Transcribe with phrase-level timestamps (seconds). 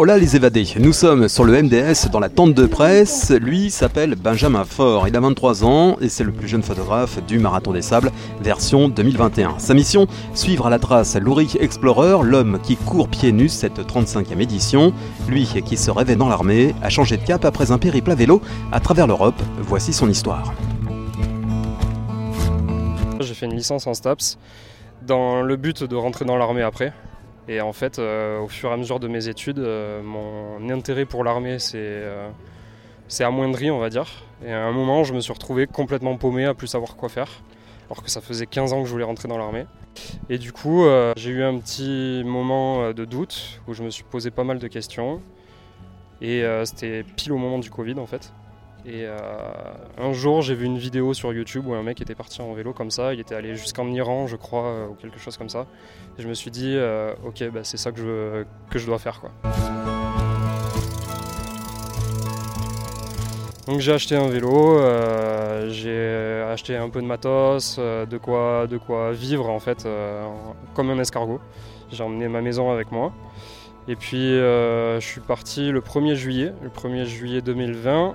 [0.00, 3.32] Hola les évadés, nous sommes sur le MDS dans la tente de presse.
[3.32, 7.40] Lui s'appelle Benjamin Faure, il a 23 ans et c'est le plus jeune photographe du
[7.40, 9.58] Marathon des Sables version 2021.
[9.58, 14.38] Sa mission, suivre à la trace l'Ouri Explorer, l'homme qui court pieds nus cette 35e
[14.38, 14.92] édition.
[15.28, 18.40] Lui qui se rêvait dans l'armée a changé de cap après un périple à vélo
[18.70, 19.42] à travers l'Europe.
[19.62, 20.54] Voici son histoire.
[23.18, 24.38] J'ai fait une licence en STAPS
[25.04, 26.92] dans le but de rentrer dans l'armée après.
[27.48, 31.06] Et en fait, euh, au fur et à mesure de mes études, euh, mon intérêt
[31.06, 32.30] pour l'armée euh,
[33.08, 34.06] s'est amoindri, on va dire.
[34.44, 37.42] Et à un moment, je me suis retrouvé complètement paumé à plus savoir quoi faire,
[37.90, 39.64] alors que ça faisait 15 ans que je voulais rentrer dans l'armée.
[40.28, 44.30] Et du coup, j'ai eu un petit moment de doute où je me suis posé
[44.30, 45.20] pas mal de questions.
[46.20, 48.32] Et c'était pile au moment du Covid en fait.
[48.86, 49.18] Et euh,
[49.98, 52.72] un jour, j'ai vu une vidéo sur YouTube où un mec était parti en vélo
[52.72, 53.12] comme ça.
[53.12, 55.66] Il était allé jusqu'en Iran, je crois, euh, ou quelque chose comme ça.
[56.18, 59.20] Et je me suis dit, euh, ok, bah, c'est ça que je, dois faire.
[59.20, 59.30] Quoi.
[63.66, 64.80] Donc j'ai acheté un vélo,
[65.68, 69.86] j'ai acheté un peu de matos, de, quoi, de quoi vivre en fait,
[70.74, 71.40] comme un escargot.
[71.90, 73.12] J'ai emmené ma maison avec moi.
[73.86, 78.14] Et puis je suis parti le 1er juillet, le 1er juillet 2020.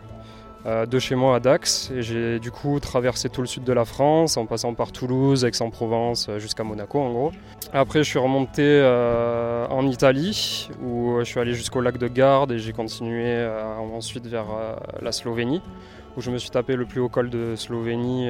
[0.66, 3.74] Euh, de chez moi à Dax et j'ai du coup traversé tout le sud de
[3.74, 7.32] la France en passant par Toulouse, Aix-en-Provence euh, jusqu'à Monaco en gros.
[7.74, 12.54] Après je suis remonté euh, en Italie où je suis allé jusqu'au lac de Garde
[12.54, 13.46] et j'ai continué
[13.94, 14.46] ensuite vers
[15.02, 15.62] la Slovénie
[16.16, 18.30] où je me suis tapé le plus haut col de Slovénie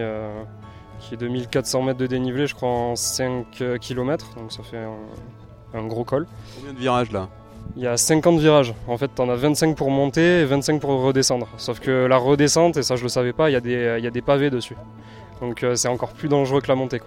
[1.00, 3.46] qui est de 1400 mètres de dénivelé je crois en 5
[3.80, 6.26] km donc ça fait un, un gros col.
[6.56, 7.30] Combien de virages là?
[7.76, 8.74] Il y a 50 virages.
[8.88, 11.48] En fait, tu en as 25 pour monter et 25 pour redescendre.
[11.58, 14.50] Sauf que la redescente, et ça je le savais pas, il y a des, pavés
[14.50, 14.76] dessus.
[15.42, 17.02] Donc euh, c'est encore plus dangereux que la montée.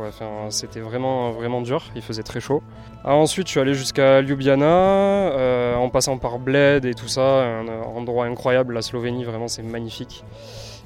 [0.50, 2.62] C'était vraiment, vraiment dur, il faisait très chaud.
[3.04, 7.44] Ah, ensuite, je suis allé jusqu'à Ljubljana, euh, en passant par Bled et tout ça,
[7.44, 10.24] un endroit incroyable, la Slovénie, vraiment c'est magnifique.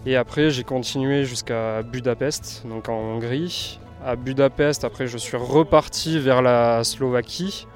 [0.06, 3.81] Et après, j'ai continué jusqu'à Budapest, donc en Hongrie.
[4.05, 7.67] À Budapest, après, je suis reparti vers la Slovaquie.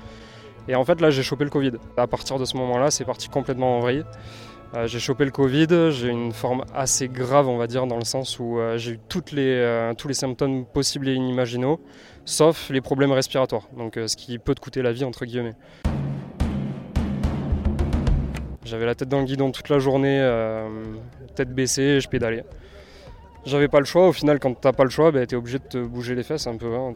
[0.68, 1.72] Et en fait, là, j'ai chopé le Covid.
[1.96, 4.04] À partir de ce moment-là, c'est parti complètement en vrille.
[4.74, 8.04] Euh, j'ai chopé le Covid, j'ai une forme assez grave, on va dire, dans le
[8.04, 11.78] sens où euh, j'ai eu les, euh, tous les symptômes possibles et inimaginaux,
[12.24, 15.54] sauf les problèmes respiratoires, donc ce qui peut te coûter la vie, entre guillemets.
[18.64, 20.18] J'avais la tête dans le guidon toute la journée,
[21.36, 22.44] tête baissée, et je pédalais.
[23.46, 24.08] J'avais pas le choix.
[24.08, 26.22] Au final, quand t'as pas le choix, bah, tu es obligé de te bouger les
[26.22, 26.74] fesses un peu.
[26.74, 26.94] Hein.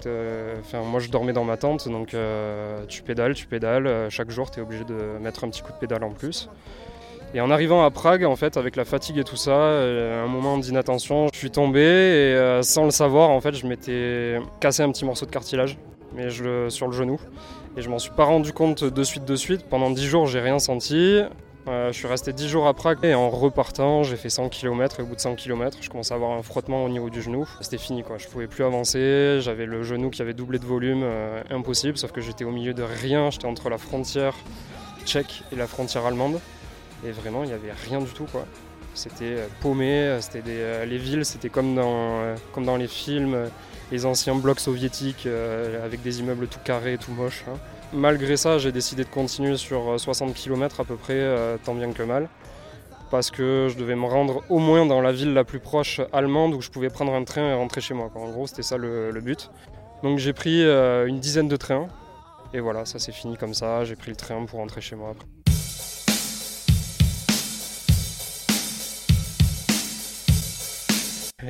[0.61, 3.87] Enfin, moi, je dormais dans ma tente, donc euh, tu pédales, tu pédales.
[3.87, 6.49] Euh, chaque jour, tu es obligé de mettre un petit coup de pédale en plus.
[7.35, 10.29] Et en arrivant à Prague, en fait, avec la fatigue et tout ça, euh, un
[10.29, 14.91] moment d'inattention, je suis tombé et sans le savoir, en fait, je m'étais cassé un
[14.91, 15.77] petit morceau de cartilage,
[16.15, 16.31] mais
[16.71, 17.21] sur le genou.
[17.77, 19.67] Et je m'en suis pas rendu compte de suite de suite.
[19.69, 21.21] Pendant 10 jours, j'ai rien senti.
[21.69, 25.01] Euh, je suis resté 10 jours à Prague et en repartant, j'ai fait 100 km
[25.01, 27.21] et au bout de 100 km, je commençais à avoir un frottement au niveau du
[27.21, 27.47] genou.
[27.61, 31.03] C'était fini quoi, je pouvais plus avancer, j'avais le genou qui avait doublé de volume,
[31.03, 34.35] euh, impossible, sauf que j'étais au milieu de rien, j'étais entre la frontière
[35.05, 36.41] tchèque et la frontière allemande
[37.07, 38.47] et vraiment il n'y avait rien du tout quoi.
[38.95, 40.43] C'était euh, paumé, c'était
[40.87, 43.37] les villes, c'était comme dans, comme dans les films,
[43.93, 45.29] les anciens blocs soviétiques
[45.85, 47.45] avec des immeubles tout carrés, tout moches.
[47.47, 47.59] Hein.
[47.95, 51.75] Malgré ça, j'ai décidé de continuer sur 60 euh, km à peu près, euh, tant
[51.75, 52.29] bien que mal,
[53.11, 56.53] parce que je devais me rendre au moins dans la ville la plus proche allemande
[56.53, 58.11] où je pouvais prendre un train et rentrer chez moi.
[58.15, 59.51] En gros, c'était ça le, but.
[60.03, 61.89] Donc j'ai pris euh, une dizaine de trains,
[62.53, 63.85] et voilà, ça s'est fini comme ça.
[63.85, 65.27] J'ai pris le train pour rentrer chez moi après.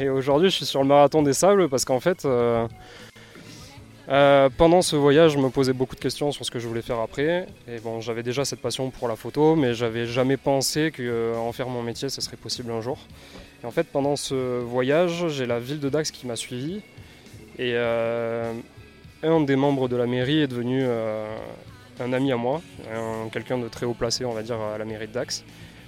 [0.00, 2.24] Et aujourd'hui, je suis sur le marathon des sables parce qu'en fait,
[4.08, 6.98] pendant ce voyage, je me posais beaucoup de questions sur ce que je voulais faire
[6.98, 7.46] après.
[8.00, 11.82] J'avais déjà cette passion pour la photo, mais j'avais jamais pensé qu'en euh, faire mon
[11.82, 12.98] métier, ce serait possible un jour.
[13.64, 16.80] En fait, pendant ce voyage, j'ai la ville de Dax qui m'a suivi.
[17.58, 18.54] Et euh,
[19.22, 20.84] un des membres de la mairie est devenu
[22.00, 22.62] un ami à moi,
[23.32, 25.44] quelqu'un de très haut placé, on va dire, à la mairie de Dax.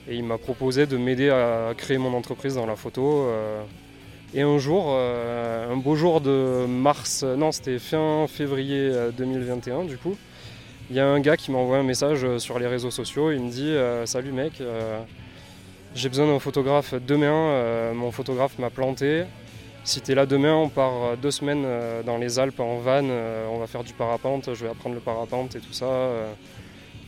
[0.08, 3.28] Et il m'a proposé de m'aider à créer mon entreprise dans la photo.
[4.32, 9.80] Et un jour, euh, un beau jour de mars, euh, non c'était fin février 2021
[9.80, 10.16] euh, du coup,
[10.88, 13.50] il y a un gars qui m'envoie un message sur les réseaux sociaux, il me
[13.50, 13.74] dit
[14.06, 14.60] Salut mec,
[15.94, 19.24] j'ai besoin d'un photographe demain, mon photographe m'a planté,
[19.84, 21.64] si tu es là demain, on part deux semaines
[22.04, 23.04] dans les Alpes en van,
[23.52, 25.86] on va faire du parapente, je vais apprendre le parapente et tout ça.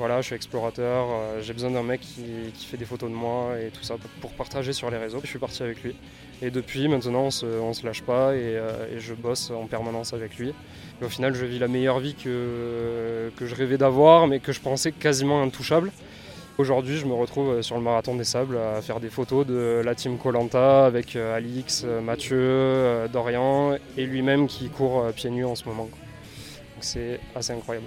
[0.03, 3.53] Voilà, je suis explorateur, euh, j'ai besoin d'un mec qui, fait des photos de moi
[3.61, 5.21] et tout ça pour partager sur les réseaux.
[5.23, 5.95] Je suis parti avec lui.
[6.43, 8.59] Et depuis, maintenant, on se, se lâche pas et,
[8.99, 10.55] je bosse en permanence avec lui.
[11.03, 14.61] Au final, je vis la meilleure vie que, que je rêvais d'avoir, mais que je
[14.61, 15.93] pensais quasiment intouchable.
[16.59, 19.83] Aujourd'hui, je me retrouve euh, sur le marathon des sables à faire des photos de
[19.85, 25.45] la team Colanta avec euh, Alix, euh, Mathieu, Dorian et lui-même qui court pieds nus
[25.45, 25.89] en ce moment.
[26.81, 27.87] C'est assez incroyable.